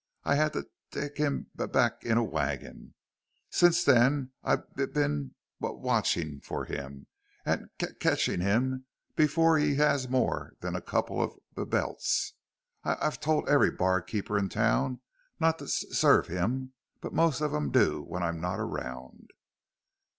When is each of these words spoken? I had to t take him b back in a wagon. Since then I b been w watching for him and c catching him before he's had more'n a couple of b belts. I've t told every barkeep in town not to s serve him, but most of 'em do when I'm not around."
I 0.23 0.33
had 0.33 0.53
to 0.53 0.63
t 0.63 0.69
take 0.89 1.17
him 1.17 1.51
b 1.55 1.67
back 1.67 2.03
in 2.03 2.17
a 2.17 2.23
wagon. 2.23 2.95
Since 3.51 3.83
then 3.83 4.31
I 4.43 4.55
b 4.55 4.87
been 4.87 5.35
w 5.61 5.79
watching 5.79 6.39
for 6.41 6.65
him 6.65 7.05
and 7.45 7.69
c 7.79 7.85
catching 7.99 8.41
him 8.41 8.85
before 9.15 9.59
he's 9.59 9.77
had 9.77 10.09
more'n 10.09 10.55
a 10.75 10.81
couple 10.81 11.21
of 11.21 11.37
b 11.55 11.65
belts. 11.65 12.33
I've 12.83 13.19
t 13.19 13.25
told 13.25 13.47
every 13.47 13.69
barkeep 13.69 14.31
in 14.31 14.49
town 14.49 15.01
not 15.39 15.59
to 15.59 15.65
s 15.65 15.85
serve 15.91 16.25
him, 16.25 16.73
but 16.99 17.13
most 17.13 17.39
of 17.39 17.53
'em 17.53 17.69
do 17.69 18.01
when 18.01 18.23
I'm 18.23 18.41
not 18.41 18.59
around." 18.59 19.29